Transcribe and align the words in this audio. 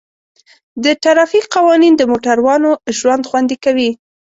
د 0.83 0.85
ټرافیک 1.03 1.45
قوانین 1.55 1.93
د 1.97 2.01
موټروانو 2.11 2.71
ژوند 2.99 3.23
خوندي 3.29 3.57
کوي. 3.65 3.89